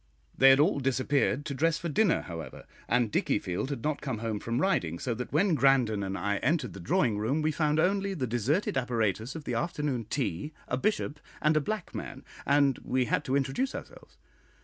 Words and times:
They 0.35 0.49
had 0.49 0.59
all 0.59 0.79
disappeared 0.79 1.45
to 1.45 1.53
dress 1.53 1.77
for 1.77 1.87
dinner, 1.87 2.21
however, 2.23 2.65
and 2.89 3.11
Dickiefield 3.11 3.69
had 3.69 3.83
not 3.83 4.01
come 4.01 4.17
home 4.17 4.39
from 4.39 4.57
riding, 4.59 4.97
so 4.97 5.13
that 5.13 5.31
when 5.31 5.53
Grandon 5.55 6.01
and 6.03 6.17
I 6.17 6.37
entered 6.37 6.73
the 6.73 6.79
drawing 6.79 7.19
room, 7.19 7.43
we 7.43 7.51
found 7.51 7.79
only 7.79 8.15
the 8.15 8.25
deserted 8.25 8.79
apparatus 8.79 9.35
of 9.35 9.43
the 9.43 9.53
afternoon 9.53 10.05
tea, 10.05 10.53
a 10.67 10.75
Bishop, 10.75 11.19
and 11.39 11.55
a 11.55 11.61
black 11.61 11.93
man 11.93 12.23
and 12.47 12.79
we 12.79 13.05
had 13.05 13.23
to 13.25 13.35
introduce 13.37 13.75
ourselves. 13.75 14.17